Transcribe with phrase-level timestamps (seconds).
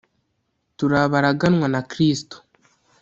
[0.77, 2.37] turi abaraganwa na kristo